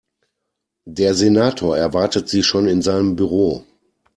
Der 0.87 1.13
Senator 1.13 1.77
erwartet 1.77 2.27
Sie 2.27 2.41
schon 2.41 2.67
in 2.67 2.81
seinem 2.81 3.15
Büro. 3.15 3.65